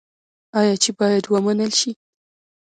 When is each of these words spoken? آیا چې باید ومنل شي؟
آیا 0.59 0.73
چې 0.83 0.89
باید 0.99 1.23
ومنل 1.27 1.71
شي؟ 1.79 1.91